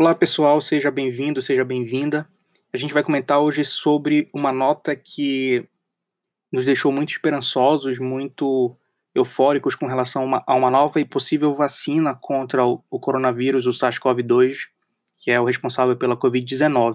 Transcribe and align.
Olá 0.00 0.14
pessoal, 0.14 0.58
seja 0.62 0.90
bem-vindo, 0.90 1.42
seja 1.42 1.62
bem-vinda. 1.62 2.26
A 2.72 2.78
gente 2.78 2.94
vai 2.94 3.02
comentar 3.02 3.38
hoje 3.38 3.62
sobre 3.66 4.30
uma 4.32 4.50
nota 4.50 4.96
que 4.96 5.68
nos 6.50 6.64
deixou 6.64 6.90
muito 6.90 7.10
esperançosos, 7.10 7.98
muito 7.98 8.74
eufóricos 9.14 9.74
com 9.74 9.84
relação 9.84 10.22
a 10.46 10.54
uma, 10.54 10.70
nova 10.70 10.98
e 11.00 11.04
possível 11.04 11.52
vacina 11.52 12.14
contra 12.14 12.64
o, 12.64 12.82
o 12.90 12.98
coronavírus, 12.98 13.66
o 13.66 13.72
SARS-CoV-2, 13.72 14.68
que 15.22 15.30
é 15.30 15.38
o 15.38 15.44
responsável 15.44 15.94
pela 15.94 16.16
Covid-19. 16.16 16.94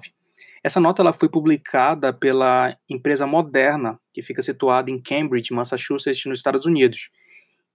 Essa 0.63 0.79
nota 0.79 1.03
ela 1.03 1.13
foi 1.13 1.29
publicada 1.29 2.11
pela 2.11 2.75
empresa 2.89 3.27
Moderna, 3.27 3.99
que 4.11 4.23
fica 4.23 4.41
situada 4.41 4.89
em 4.89 4.99
Cambridge, 4.99 5.53
Massachusetts, 5.53 6.25
nos 6.25 6.39
Estados 6.39 6.65
Unidos. 6.65 7.11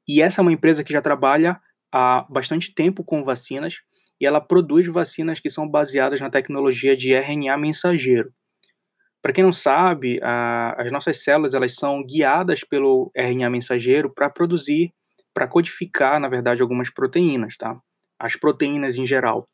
E 0.08 0.20
essa 0.22 0.40
é 0.40 0.42
uma 0.42 0.52
empresa 0.52 0.82
que 0.82 0.92
já 0.92 1.00
trabalha 1.00 1.60
há 1.92 2.26
bastante 2.28 2.74
tempo 2.74 3.04
com 3.04 3.22
vacinas 3.22 3.76
e 4.20 4.26
ela 4.26 4.40
produz 4.40 4.86
vacinas 4.86 5.40
que 5.40 5.48
são 5.48 5.68
baseadas 5.68 6.20
na 6.20 6.28
tecnologia 6.28 6.96
de 6.96 7.14
RNA 7.14 7.56
mensageiro. 7.56 8.32
Para 9.22 9.32
quem 9.32 9.44
não 9.44 9.52
sabe, 9.52 10.18
a, 10.22 10.74
as 10.78 10.90
nossas 10.92 11.22
células 11.22 11.54
elas 11.54 11.74
são 11.74 12.04
guiadas 12.04 12.64
pelo 12.64 13.10
RNA 13.16 13.50
mensageiro 13.50 14.12
para 14.12 14.30
produzir, 14.30 14.92
para 15.32 15.46
codificar, 15.46 16.18
na 16.18 16.28
verdade, 16.28 16.62
algumas 16.62 16.90
proteínas, 16.90 17.56
tá? 17.56 17.78
As 18.18 18.36
proteínas 18.36 18.96
em 18.96 19.06
geral. 19.06 19.46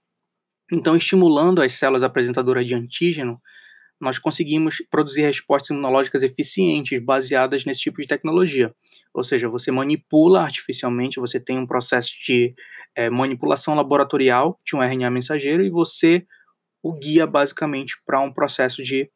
Então, 0.73 0.97
estimulando 0.97 1.63
as 1.63 1.75
células 1.75 2.03
apresentadoras 2.03 2.67
de 2.67 2.75
antígeno, 2.75 3.41
nós 4.01 4.19
conseguimos 4.19 4.83
produzir 4.91 5.23
respostas 5.23 5.71
imunológicas 5.71 6.23
eficientes 6.23 6.99
baseadas 6.99 7.65
nesse 7.65 7.81
tipo 7.81 8.01
de 8.01 8.07
tecnologia. 8.07 8.75
Ou 9.15 9.25
seja, 9.25 9.49
você 9.49 9.71
manipula 9.71 10.43
artificialmente, 10.43 11.19
você 11.19 11.41
tem 11.41 11.59
um 11.59 11.67
processo 11.67 12.11
de 12.25 12.55
é, 12.95 13.09
manipulação 13.09 13.75
laboratorial 13.75 14.59
de 14.65 14.77
um 14.77 14.83
RNA 14.83 15.11
mensageiro 15.11 15.65
e 15.65 15.71
você 15.71 16.27
o 16.83 16.93
guia 16.93 17.27
basicamente 17.27 17.97
para 18.05 18.21
um 18.21 18.33
processo 18.33 18.83
de 18.83 19.11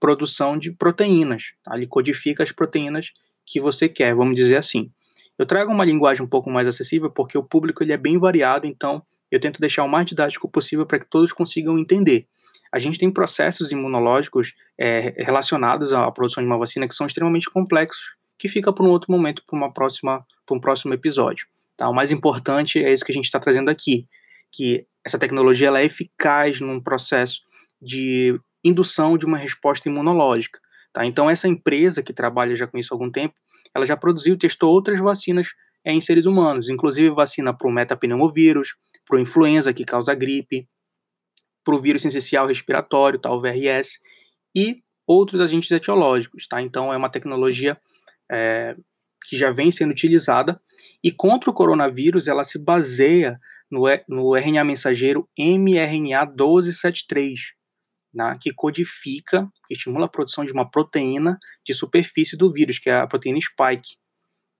produção 0.00 0.58
de 0.58 0.72
proteínas. 0.72 1.54
Tá? 1.62 1.74
Ele 1.76 1.86
codifica 1.86 2.42
as 2.42 2.52
proteínas 2.52 3.12
que 3.46 3.60
você 3.60 3.88
quer, 3.88 4.14
vamos 4.14 4.34
dizer 4.34 4.56
assim. 4.56 4.90
Eu 5.38 5.46
trago 5.46 5.72
uma 5.72 5.84
linguagem 5.84 6.24
um 6.24 6.28
pouco 6.28 6.50
mais 6.50 6.66
acessível 6.68 7.10
porque 7.10 7.38
o 7.38 7.42
público 7.42 7.82
ele 7.82 7.92
é 7.92 7.96
bem 7.96 8.18
variado, 8.18 8.66
então 8.66 9.02
eu 9.30 9.40
tento 9.40 9.60
deixar 9.60 9.84
o 9.84 9.88
mais 9.88 10.06
didático 10.06 10.48
possível 10.48 10.86
para 10.86 10.98
que 10.98 11.08
todos 11.08 11.32
consigam 11.32 11.78
entender 11.78 12.28
a 12.74 12.78
gente 12.80 12.98
tem 12.98 13.08
processos 13.08 13.70
imunológicos 13.70 14.52
é, 14.76 15.14
relacionados 15.22 15.92
à 15.92 16.10
produção 16.10 16.42
de 16.42 16.46
uma 16.48 16.58
vacina 16.58 16.88
que 16.88 16.94
são 16.94 17.06
extremamente 17.06 17.48
complexos, 17.48 18.16
que 18.36 18.48
fica 18.48 18.72
para 18.72 18.84
um 18.84 18.88
outro 18.88 19.12
momento, 19.12 19.44
para 19.46 19.56
uma 19.56 19.72
próxima, 19.72 20.26
para 20.44 20.56
um 20.56 20.60
próximo 20.60 20.92
episódio. 20.92 21.46
Tá? 21.76 21.88
O 21.88 21.94
mais 21.94 22.10
importante 22.10 22.82
é 22.82 22.92
isso 22.92 23.04
que 23.04 23.12
a 23.12 23.14
gente 23.14 23.26
está 23.26 23.38
trazendo 23.38 23.70
aqui, 23.70 24.08
que 24.50 24.84
essa 25.06 25.16
tecnologia 25.16 25.68
ela 25.68 25.78
é 25.78 25.84
eficaz 25.84 26.60
num 26.60 26.80
processo 26.80 27.42
de 27.80 28.36
indução 28.64 29.16
de 29.16 29.24
uma 29.24 29.38
resposta 29.38 29.88
imunológica. 29.88 30.58
Tá? 30.92 31.06
Então 31.06 31.30
essa 31.30 31.46
empresa 31.46 32.02
que 32.02 32.12
trabalha 32.12 32.56
já 32.56 32.66
com 32.66 32.76
isso 32.76 32.92
há 32.92 32.96
algum 32.96 33.08
tempo, 33.08 33.36
ela 33.72 33.86
já 33.86 33.96
produziu, 33.96 34.36
testou 34.36 34.72
outras 34.72 34.98
vacinas 34.98 35.50
é, 35.84 35.92
em 35.92 36.00
seres 36.00 36.26
humanos, 36.26 36.68
inclusive 36.68 37.10
vacina 37.10 37.56
para 37.56 37.68
o 37.68 37.70
metapneumovírus, 37.70 38.74
para 39.06 39.16
o 39.16 39.20
influenza 39.20 39.72
que 39.72 39.84
causa 39.84 40.12
gripe, 40.12 40.66
para 41.64 41.74
o 41.74 41.80
vírus 41.80 42.04
essencial 42.04 42.46
respiratório, 42.46 43.18
tá, 43.18 43.32
o 43.32 43.40
VRS, 43.40 43.98
e 44.54 44.82
outros 45.06 45.40
agentes 45.40 45.70
etiológicos. 45.70 46.46
Tá? 46.46 46.60
Então, 46.60 46.92
é 46.92 46.96
uma 46.96 47.08
tecnologia 47.10 47.80
é, 48.30 48.76
que 49.24 49.36
já 49.36 49.50
vem 49.50 49.70
sendo 49.70 49.90
utilizada, 49.90 50.60
e 51.02 51.10
contra 51.10 51.50
o 51.50 51.54
coronavírus, 51.54 52.28
ela 52.28 52.44
se 52.44 52.58
baseia 52.58 53.40
no, 53.70 53.84
no 54.08 54.36
RNA 54.36 54.62
mensageiro 54.64 55.26
mRNA1273, 55.38 57.34
né, 58.12 58.36
que 58.40 58.52
codifica, 58.52 59.48
que 59.66 59.74
estimula 59.74 60.04
a 60.06 60.08
produção 60.08 60.44
de 60.44 60.52
uma 60.52 60.70
proteína 60.70 61.38
de 61.64 61.74
superfície 61.74 62.36
do 62.36 62.52
vírus, 62.52 62.78
que 62.78 62.90
é 62.90 63.00
a 63.00 63.06
proteína 63.06 63.40
spike. 63.40 63.96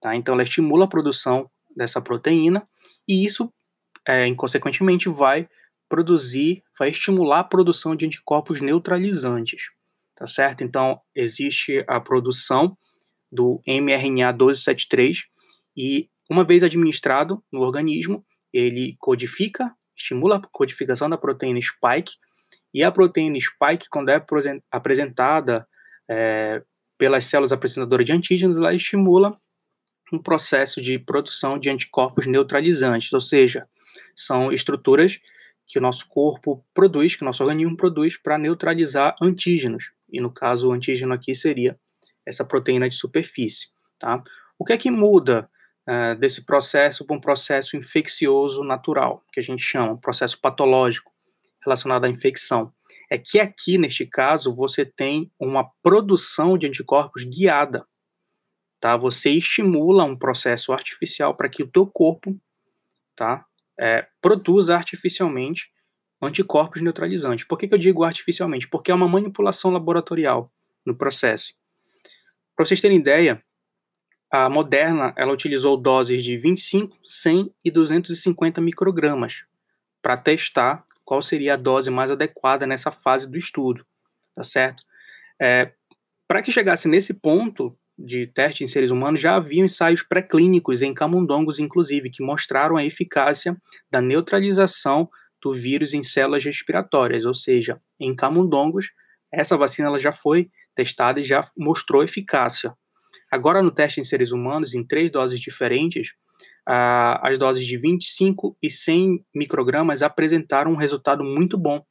Tá? 0.01 0.17
Então, 0.17 0.35
ela 0.35 0.43
estimula 0.43 0.87
a 0.87 0.89
produção 0.89 1.51
dessa 1.77 2.01
proteína, 2.01 2.67
e 3.07 3.25
isso, 3.25 3.53
é, 4.07 4.33
consequentemente, 4.35 5.09
vai 5.09 5.49
produzir, 5.89 6.63
vai 6.79 6.89
estimular 6.89 7.41
a 7.41 7.45
produção 7.45 7.95
de 7.95 8.07
anticorpos 8.07 8.61
neutralizantes, 8.61 9.71
tá 10.15 10.27
certo? 10.27 10.65
Então, 10.65 11.01
existe 11.15 11.85
a 11.87 12.01
produção 12.01 12.77
do 13.31 13.61
mRNA 13.67 14.33
1273 14.33 15.25
e, 15.77 16.09
uma 16.31 16.45
vez 16.45 16.63
administrado 16.63 17.43
no 17.53 17.61
organismo, 17.61 18.25
ele 18.53 18.97
codifica, 18.99 19.75
estimula 19.97 20.37
a 20.37 20.43
codificação 20.53 21.11
da 21.11 21.19
proteína 21.19 21.61
spike 21.61 22.15
e 22.73 22.83
a 22.83 22.91
proteína 22.91 23.39
spike, 23.39 23.89
quando 23.91 24.09
é 24.09 24.25
apresentada 24.71 25.67
é, 26.09 26.63
pelas 26.99 27.25
células 27.25 27.53
apresentadoras 27.53 28.07
de 28.07 28.13
antígenos, 28.13 28.59
ela 28.59 28.75
estimula 28.75 29.39
um 30.13 30.19
processo 30.19 30.81
de 30.81 30.99
produção 30.99 31.59
de 31.59 31.71
anticorpos 31.71 32.27
neutralizantes, 32.27 33.13
ou 33.13 33.21
seja, 33.21 33.67
são 34.15 34.53
estruturas 34.53 35.19
que 35.67 35.79
o 35.79 35.83
nosso 35.83 36.09
corpo 36.09 36.65
produz, 36.75 37.17
que 37.17 37.23
o 37.23 37.25
nosso 37.25 37.43
organismo 37.43 37.77
produz 37.77 38.17
para 38.17 38.39
neutralizar 38.39 39.15
antígenos. 39.21 39.93
E 40.13 40.21
no 40.21 40.31
caso, 40.31 40.69
o 40.69 40.73
antígeno 40.73 41.15
aqui 41.15 41.35
seria 41.35 41.79
essa 42.27 42.45
proteína 42.45 42.89
de 42.89 42.95
superfície. 42.95 43.69
Tá? 43.99 44.23
O 44.59 44.65
que 44.65 44.73
é 44.73 44.77
que 44.77 44.91
muda 44.91 45.49
uh, 45.89 46.19
desse 46.19 46.45
processo 46.45 47.05
para 47.05 47.17
um 47.17 47.21
processo 47.21 47.77
infeccioso 47.77 48.63
natural, 48.63 49.25
que 49.33 49.41
a 49.41 49.43
gente 49.43 49.63
chama, 49.63 49.99
processo 49.99 50.41
patológico 50.41 51.13
relacionado 51.65 52.05
à 52.05 52.09
infecção? 52.09 52.73
É 53.11 53.19
que 53.19 53.41
aqui, 53.41 53.79
neste 53.79 54.07
caso, 54.07 54.55
você 54.55 54.85
tem 54.85 55.31
uma 55.41 55.69
produção 55.83 56.59
de 56.59 56.67
anticorpos 56.67 57.25
guiada. 57.25 57.87
Tá? 58.79 58.97
Você 58.97 59.31
estimula 59.31 60.05
um 60.05 60.17
processo 60.17 60.73
artificial 60.73 61.35
para 61.35 61.49
que 61.49 61.63
o 61.63 61.67
teu 61.67 61.87
corpo 61.87 62.39
tá, 63.17 63.47
é, 63.79 64.07
produz 64.21 64.71
artificialmente 64.71 65.71
anticorpos 66.23 66.81
neutralizantes. 66.81 67.45
Por 67.45 67.59
que, 67.59 67.69
que 67.69 67.75
eu 67.75 67.79
digo 67.79 68.05
artificialmente? 68.05 68.69
Porque 68.69 68.91
é 68.91 68.95
uma 68.95 69.09
manipulação 69.09 69.71
laboratorial 69.71 70.51
no 70.85 70.95
processo. 70.95 71.55
Para 72.57 72.65
vocês 72.65 72.81
terem 72.81 72.99
ideia, 72.99 73.43
a 74.31 74.49
Moderna 74.49 75.13
ela 75.17 75.33
utilizou 75.33 75.77
doses 75.77 76.23
de 76.25 76.37
25, 76.37 76.99
100 77.05 77.55
e 77.65 77.71
250 77.71 78.61
microgramas 78.61 79.45
para 80.03 80.17
testar 80.17 80.85
qual 81.05 81.23
seria 81.23 81.55
a 81.55 81.57
dose 81.57 81.91
mais 81.91 82.11
adequada 82.11 82.67
nessa 82.67 82.91
fase 82.91 83.29
do 83.29 83.39
estudo, 83.39 83.87
tá 84.35 84.43
certo? 84.43 84.83
É, 85.41 85.73
para 86.27 86.43
que 86.43 86.53
chegasse 86.53 86.89
nesse 86.89 87.15
ponto, 87.15 87.77
de 87.99 88.27
teste 88.27 88.65
em 88.65 88.67
seres 88.67 88.91
humanos 88.91 89.21
já 89.21 89.37
haviam 89.37 89.65
ensaios 89.65 90.03
pré-clínicos 90.03 90.83
em 90.83 90.93
camundongos, 90.93 91.59
inclusive, 91.59 92.11
que 92.11 92.25
mostraram 92.25 92.77
a 92.77 92.85
eficácia 92.85 93.57
da 93.91 94.01
neutralização 94.01 95.09
do 95.41 95.53
vírus 95.53 95.95
em 95.95 96.03
células 96.03 96.45
respiratórias, 96.45 97.25
ou 97.25 97.35
seja, 97.35 97.81
em 98.01 98.15
camundongos, 98.15 98.91
essa 99.33 99.57
vacina 99.57 99.89
ela 99.89 99.99
já 99.99 100.13
foi 100.13 100.51
testada 100.75 101.21
e 101.21 101.25
já 101.25 101.43
mostrou 101.57 102.03
eficácia. 102.03 102.75
Agora, 103.31 103.63
no 103.63 103.71
teste 103.71 104.01
em 104.01 104.05
seres 104.05 104.33
humanos, 104.33 104.75
em 104.75 104.85
três 104.85 105.11
doses 105.11 105.39
diferentes, 105.39 106.15
as 106.67 107.37
doses 107.37 107.67
de 107.67 107.77
25 107.77 108.57
e 108.63 108.71
100 108.71 109.25
microgramas 109.35 110.03
apresentaram 110.03 110.73
um 110.73 110.77
resultado 110.77 111.23
muito 111.23 111.59
bom. 111.59 111.85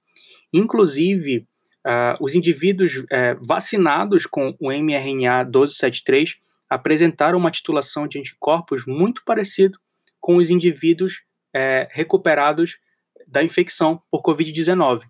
Inclusive, 0.52 1.48
Uh, 1.86 2.16
os 2.24 2.34
indivíduos 2.34 2.98
uh, 2.98 3.06
vacinados 3.42 4.26
com 4.26 4.56
o 4.60 4.72
mRNA 4.72 5.44
1273 5.44 6.36
apresentaram 6.70 7.38
uma 7.38 7.52
titulação 7.52 8.08
de 8.08 8.18
anticorpos 8.18 8.86
muito 8.86 9.22
parecido 9.26 9.78
com 10.20 10.38
os 10.38 10.50
indivíduos 10.50 11.24
uh, 11.56 11.88
recuperados 11.92 12.78
da 13.28 13.44
infecção 13.44 14.02
por 14.10 14.22
Covid-19. 14.22 15.04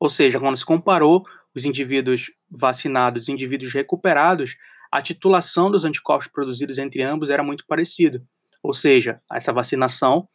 Ou 0.00 0.08
seja, 0.08 0.40
quando 0.40 0.56
se 0.56 0.64
comparou 0.64 1.24
os 1.54 1.64
indivíduos 1.64 2.30
vacinados 2.50 3.28
e 3.28 3.32
indivíduos 3.32 3.72
recuperados, 3.72 4.56
a 4.90 5.02
titulação 5.02 5.70
dos 5.70 5.84
anticorpos 5.84 6.28
produzidos 6.28 6.78
entre 6.78 7.02
ambos 7.02 7.30
era 7.30 7.42
muito 7.42 7.66
parecida. 7.66 8.22
Ou 8.62 8.72
seja, 8.72 9.18
essa 9.32 9.52
vacinação, 9.52 10.28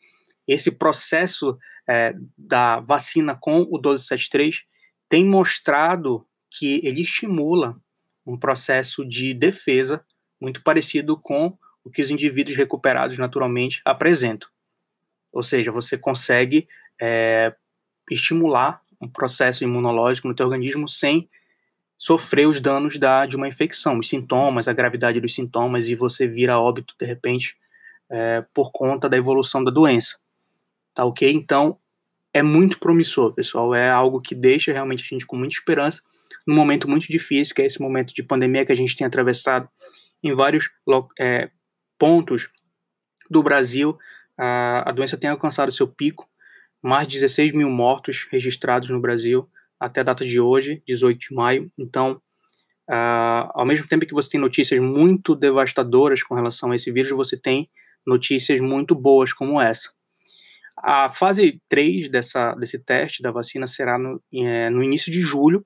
esse 0.47 0.71
processo 0.71 1.57
eh, 1.88 2.13
da 2.38 2.79
vacina 2.79 3.38
com 3.39 3.62
o 3.62 3.77
1273 3.77 4.63
tem 5.09 5.25
mostrado 5.25 6.25
que 6.50 6.79
ele 6.83 7.01
estimula 7.01 7.79
um 8.25 8.38
processo 8.38 9.03
de 9.03 9.33
defesa 9.33 10.06
muito 10.39 10.61
parecido 10.63 11.17
com 11.17 11.57
o 11.83 11.89
que 11.89 12.01
os 12.01 12.11
indivíduos 12.11 12.56
recuperados 12.56 13.17
naturalmente 13.17 13.81
apresentam. 13.83 14.47
Ou 15.33 15.44
seja, 15.44 15.71
você 15.71 15.97
consegue 15.97 16.67
é, 17.01 17.53
estimular 18.09 18.81
um 19.01 19.07
processo 19.07 19.63
imunológico 19.63 20.27
no 20.27 20.35
teu 20.35 20.45
organismo 20.45 20.88
sem 20.88 21.29
sofrer 21.97 22.47
os 22.47 22.61
danos 22.61 22.97
da, 22.97 23.25
de 23.25 23.35
uma 23.35 23.47
infecção, 23.47 23.97
os 23.97 24.07
sintomas, 24.07 24.67
a 24.67 24.73
gravidade 24.73 25.19
dos 25.19 25.33
sintomas, 25.33 25.89
e 25.89 25.95
você 25.95 26.27
vira 26.27 26.59
óbito 26.59 26.95
de 26.97 27.06
repente 27.06 27.57
é, 28.09 28.44
por 28.53 28.71
conta 28.71 29.09
da 29.09 29.17
evolução 29.17 29.63
da 29.63 29.71
doença. 29.71 30.17
Tá 30.94 31.06
ok? 31.06 31.31
Então, 31.31 31.77
é 32.33 32.41
muito 32.43 32.79
promissor, 32.79 33.33
pessoal. 33.33 33.73
É 33.73 33.89
algo 33.89 34.21
que 34.21 34.35
deixa 34.35 34.71
realmente 34.71 35.03
a 35.03 35.07
gente 35.07 35.25
com 35.25 35.35
muita 35.35 35.55
esperança 35.55 36.01
num 36.47 36.55
momento 36.55 36.89
muito 36.89 37.07
difícil, 37.07 37.53
que 37.53 37.61
é 37.61 37.65
esse 37.65 37.81
momento 37.81 38.13
de 38.13 38.23
pandemia 38.23 38.65
que 38.65 38.71
a 38.71 38.75
gente 38.75 38.95
tem 38.95 39.05
atravessado 39.05 39.69
em 40.23 40.33
vários 40.33 40.69
é, 41.19 41.49
pontos 41.97 42.49
do 43.29 43.43
Brasil. 43.43 43.97
A, 44.37 44.89
a 44.89 44.91
doença 44.91 45.17
tem 45.17 45.29
alcançado 45.29 45.71
seu 45.71 45.87
pico, 45.87 46.27
mais 46.81 47.07
de 47.07 47.15
16 47.15 47.51
mil 47.51 47.69
mortos 47.69 48.27
registrados 48.31 48.89
no 48.89 48.99
Brasil 48.99 49.47
até 49.79 50.01
a 50.01 50.03
data 50.03 50.25
de 50.25 50.39
hoje, 50.39 50.81
18 50.87 51.19
de 51.19 51.33
maio. 51.33 51.71
Então, 51.77 52.21
Uh, 52.89 53.45
ao 53.53 53.67
mesmo 53.67 53.85
tempo 53.87 54.03
que 54.03 54.15
você 54.15 54.31
tem 54.31 54.41
notícias 54.41 54.79
muito 54.79 55.35
devastadoras 55.35 56.23
com 56.23 56.33
relação 56.33 56.71
a 56.71 56.75
esse 56.75 56.91
vírus, 56.91 57.11
você 57.11 57.37
tem 57.37 57.69
notícias 58.03 58.59
muito 58.59 58.95
boas 58.95 59.31
como 59.31 59.61
essa. 59.61 59.91
A 60.81 61.09
fase 61.09 61.61
3 61.67 62.09
dessa, 62.09 62.53
desse 62.55 62.79
teste 62.79 63.21
da 63.21 63.31
vacina 63.31 63.67
será 63.67 63.97
no, 63.97 64.21
é, 64.33 64.69
no 64.69 64.83
início 64.83 65.11
de 65.11 65.21
julho, 65.21 65.65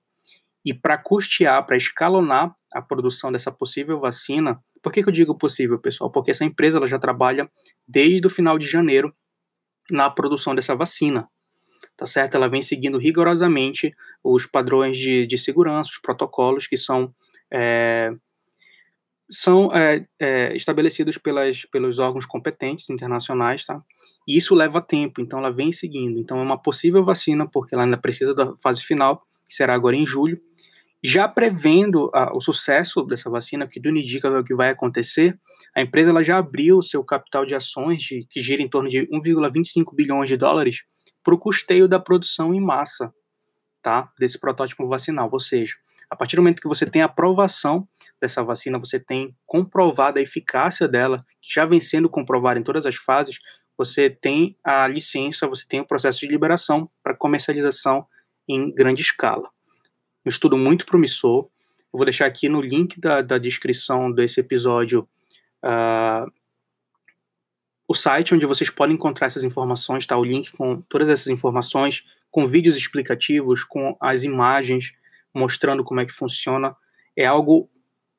e 0.65 0.73
para 0.73 0.97
custear, 0.97 1.65
para 1.65 1.75
escalonar 1.75 2.53
a 2.73 2.81
produção 2.81 3.31
dessa 3.31 3.51
possível 3.51 3.99
vacina, 3.99 4.59
por 4.81 4.93
que, 4.93 5.03
que 5.03 5.09
eu 5.09 5.13
digo 5.13 5.37
possível, 5.37 5.77
pessoal? 5.77 6.09
Porque 6.09 6.31
essa 6.31 6.45
empresa 6.45 6.77
ela 6.77 6.87
já 6.87 6.97
trabalha 6.97 7.49
desde 7.85 8.25
o 8.25 8.29
final 8.29 8.57
de 8.57 8.65
janeiro 8.65 9.13
na 9.91 10.09
produção 10.09 10.55
dessa 10.55 10.73
vacina 10.73 11.27
tá 11.95 12.05
certo? 12.05 12.35
Ela 12.35 12.49
vem 12.49 12.61
seguindo 12.61 12.97
rigorosamente 12.97 13.93
os 14.23 14.45
padrões 14.45 14.97
de, 14.97 15.25
de 15.25 15.37
segurança, 15.37 15.91
os 15.91 15.99
protocolos 15.99 16.67
que 16.67 16.77
são, 16.77 17.13
é, 17.51 18.11
são 19.29 19.73
é, 19.73 20.05
é, 20.19 20.55
estabelecidos 20.55 21.17
pelas, 21.17 21.65
pelos 21.65 21.99
órgãos 21.99 22.25
competentes 22.25 22.89
internacionais, 22.89 23.65
tá? 23.65 23.81
E 24.27 24.37
isso 24.37 24.53
leva 24.53 24.81
tempo, 24.81 25.21
então 25.21 25.39
ela 25.39 25.51
vem 25.51 25.71
seguindo. 25.71 26.19
Então 26.19 26.39
é 26.39 26.43
uma 26.43 26.61
possível 26.61 27.03
vacina, 27.03 27.47
porque 27.49 27.73
ela 27.73 27.83
ainda 27.83 27.97
precisa 27.97 28.33
da 28.33 28.55
fase 28.57 28.81
final, 28.83 29.23
que 29.47 29.53
será 29.53 29.73
agora 29.73 29.95
em 29.95 30.05
julho. 30.05 30.39
Já 31.03 31.27
prevendo 31.27 32.09
a, 32.13 32.35
o 32.35 32.39
sucesso 32.39 33.03
dessa 33.03 33.29
vacina, 33.29 33.67
que 33.67 33.81
tudo 33.81 33.97
indica 33.97 34.29
o 34.29 34.43
que 34.43 34.55
vai 34.55 34.69
acontecer, 34.69 35.37
a 35.75 35.81
empresa 35.81 36.11
ela 36.11 36.23
já 36.23 36.37
abriu 36.37 36.81
seu 36.81 37.03
capital 37.03 37.45
de 37.45 37.55
ações, 37.55 38.01
de, 38.01 38.25
que 38.29 38.41
gira 38.41 38.61
em 38.61 38.69
torno 38.69 38.89
de 38.89 39.07
1,25 39.07 39.93
bilhões 39.95 40.29
de 40.29 40.37
dólares, 40.37 40.83
para 41.23 41.33
o 41.33 41.39
custeio 41.39 41.87
da 41.87 41.99
produção 41.99 42.53
em 42.53 42.61
massa, 42.61 43.13
tá? 43.81 44.11
Desse 44.19 44.39
protótipo 44.39 44.87
vacinal. 44.87 45.29
Ou 45.31 45.39
seja, 45.39 45.73
a 46.13 46.15
partir 46.15 46.35
do 46.35 46.43
momento 46.43 46.61
que 46.61 46.67
você 46.67 46.85
tem 46.85 47.01
a 47.01 47.05
aprovação 47.05 47.87
dessa 48.21 48.43
vacina, 48.43 48.77
você 48.77 48.99
tem 48.99 49.33
comprovada 49.47 50.19
a 50.19 50.21
eficácia 50.21 50.87
dela, 50.87 51.17
que 51.41 51.51
já 51.51 51.65
vem 51.65 51.79
sendo 51.79 52.07
comprovada 52.07 52.59
em 52.59 52.63
todas 52.63 52.85
as 52.85 52.95
fases, 52.95 53.39
você 53.75 54.11
tem 54.11 54.55
a 54.63 54.87
licença, 54.87 55.47
você 55.47 55.65
tem 55.67 55.79
o 55.79 55.87
processo 55.87 56.19
de 56.19 56.27
liberação 56.27 56.87
para 57.01 57.17
comercialização 57.17 58.05
em 58.47 58.71
grande 58.71 59.01
escala. 59.01 59.49
Um 60.23 60.29
estudo 60.29 60.55
muito 60.55 60.85
promissor. 60.85 61.45
Eu 61.91 61.97
vou 61.97 62.05
deixar 62.05 62.27
aqui 62.27 62.47
no 62.47 62.61
link 62.61 63.01
da, 63.01 63.23
da 63.23 63.39
descrição 63.39 64.11
desse 64.11 64.39
episódio 64.39 65.09
uh, 65.65 66.31
o 67.87 67.95
site 67.95 68.35
onde 68.35 68.45
vocês 68.45 68.69
podem 68.69 68.95
encontrar 68.95 69.25
essas 69.25 69.43
informações, 69.43 70.05
tá? 70.05 70.15
O 70.15 70.23
link 70.23 70.51
com 70.51 70.79
todas 70.81 71.09
essas 71.09 71.27
informações, 71.27 72.05
com 72.29 72.45
vídeos 72.45 72.77
explicativos, 72.77 73.63
com 73.63 73.97
as 73.99 74.23
imagens 74.23 74.93
mostrando 75.33 75.83
como 75.83 75.99
é 75.99 76.05
que 76.05 76.11
funciona. 76.11 76.75
É 77.15 77.25
algo 77.25 77.67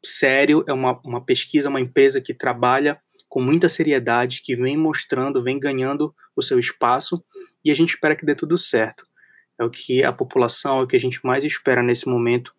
sério, 0.05 0.65
é 0.67 0.73
uma, 0.73 1.01
uma 1.05 1.25
pesquisa, 1.25 1.69
uma 1.69 1.81
empresa 1.81 2.21
que 2.21 2.35
trabalha 2.35 3.01
com 3.29 3.41
muita 3.41 3.69
seriedade, 3.69 4.43
que 4.43 4.55
vem 4.55 4.77
mostrando, 4.77 5.43
vem 5.43 5.59
ganhando 5.59 6.15
o 6.37 6.43
seu 6.43 6.59
espaço 6.59 7.25
e 7.65 7.71
a 7.71 7.75
gente 7.75 7.91
espera 7.91 8.15
que 8.15 8.25
dê 8.25 8.35
tudo 8.35 8.57
certo. 8.57 9.07
É 9.59 9.65
o 9.65 9.71
que 9.71 10.05
a 10.05 10.13
população, 10.13 10.81
é 10.81 10.83
o 10.83 10.87
que 10.87 10.97
a 10.97 11.01
gente 11.01 11.21
mais 11.25 11.45
espera 11.45 11.83
nesse 11.83 12.09
momento 12.09 12.53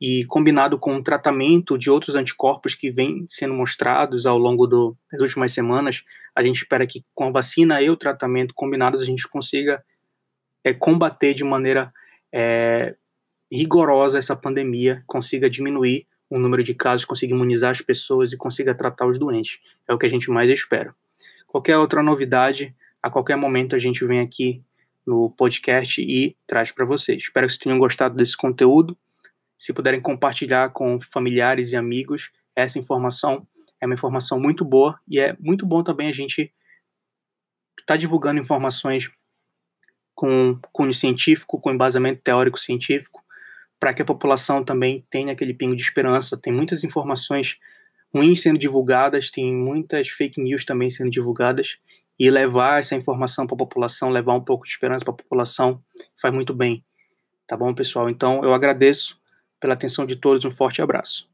e 0.00 0.24
combinado 0.26 0.78
com 0.78 0.96
o 0.96 1.02
tratamento 1.02 1.78
de 1.78 1.90
outros 1.90 2.16
anticorpos 2.16 2.74
que 2.74 2.90
vêm 2.90 3.24
sendo 3.28 3.54
mostrados 3.54 4.26
ao 4.26 4.36
longo 4.36 4.66
do, 4.66 4.96
das 5.10 5.22
últimas 5.22 5.52
semanas, 5.52 6.04
a 6.34 6.42
gente 6.42 6.56
espera 6.56 6.86
que 6.86 7.02
com 7.14 7.28
a 7.28 7.30
vacina 7.30 7.80
e 7.80 7.88
o 7.88 7.96
tratamento 7.96 8.54
combinados 8.54 9.00
a 9.00 9.06
gente 9.06 9.26
consiga 9.26 9.82
é, 10.62 10.74
combater 10.74 11.32
de 11.32 11.44
maneira 11.44 11.92
é, 12.32 12.94
rigorosa 13.50 14.18
essa 14.18 14.34
pandemia, 14.34 15.02
consiga 15.06 15.48
diminuir 15.48 16.06
o 16.28 16.38
número 16.38 16.62
de 16.64 16.74
casos, 16.74 17.04
consiga 17.04 17.34
imunizar 17.34 17.70
as 17.70 17.80
pessoas 17.80 18.32
e 18.32 18.36
consiga 18.36 18.74
tratar 18.74 19.06
os 19.06 19.18
doentes. 19.18 19.60
É 19.88 19.94
o 19.94 19.98
que 19.98 20.06
a 20.06 20.08
gente 20.08 20.30
mais 20.30 20.50
espera. 20.50 20.94
Qualquer 21.46 21.78
outra 21.78 22.02
novidade, 22.02 22.74
a 23.02 23.08
qualquer 23.08 23.36
momento 23.36 23.76
a 23.76 23.78
gente 23.78 24.04
vem 24.04 24.20
aqui 24.20 24.62
no 25.06 25.30
podcast 25.30 26.02
e 26.02 26.36
traz 26.46 26.72
para 26.72 26.84
vocês. 26.84 27.22
Espero 27.22 27.46
que 27.46 27.52
vocês 27.52 27.62
tenham 27.62 27.78
gostado 27.78 28.16
desse 28.16 28.36
conteúdo 28.36 28.96
se 29.58 29.72
puderem 29.72 30.00
compartilhar 30.00 30.70
com 30.70 31.00
familiares 31.00 31.72
e 31.72 31.76
amigos 31.76 32.30
essa 32.54 32.78
informação, 32.78 33.46
é 33.80 33.86
uma 33.86 33.94
informação 33.94 34.40
muito 34.40 34.64
boa 34.64 34.98
e 35.08 35.18
é 35.18 35.36
muito 35.38 35.66
bom 35.66 35.82
também 35.82 36.08
a 36.08 36.12
gente 36.12 36.52
estar 37.78 37.94
tá 37.94 37.96
divulgando 37.96 38.40
informações 38.40 39.10
com 40.14 40.58
cunho 40.72 40.94
científico, 40.94 41.60
com 41.60 41.70
embasamento 41.70 42.22
teórico 42.22 42.58
científico, 42.58 43.22
para 43.78 43.92
que 43.92 44.02
a 44.02 44.04
população 44.04 44.64
também 44.64 45.04
tenha 45.10 45.32
aquele 45.32 45.54
pingo 45.54 45.76
de 45.76 45.82
esperança. 45.82 46.40
Tem 46.40 46.52
muitas 46.52 46.84
informações 46.84 47.58
ruins 48.14 48.40
sendo 48.40 48.58
divulgadas, 48.58 49.30
tem 49.30 49.54
muitas 49.54 50.08
fake 50.08 50.40
news 50.40 50.64
também 50.64 50.88
sendo 50.88 51.10
divulgadas, 51.10 51.78
e 52.18 52.30
levar 52.30 52.80
essa 52.80 52.94
informação 52.94 53.46
para 53.46 53.54
a 53.54 53.58
população, 53.58 54.08
levar 54.08 54.34
um 54.34 54.40
pouco 54.40 54.64
de 54.64 54.70
esperança 54.70 55.04
para 55.04 55.12
a 55.12 55.16
população, 55.16 55.82
faz 56.20 56.32
muito 56.32 56.54
bem. 56.54 56.82
Tá 57.46 57.56
bom, 57.56 57.74
pessoal? 57.74 58.08
Então, 58.08 58.42
eu 58.42 58.54
agradeço 58.54 59.20
pela 59.60 59.74
atenção 59.74 60.06
de 60.06 60.16
todos. 60.16 60.44
Um 60.44 60.50
forte 60.50 60.80
abraço. 60.80 61.28